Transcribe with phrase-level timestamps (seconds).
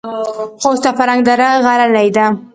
[0.61, 2.25] خوست او فرنګ دره غرنۍ ده؟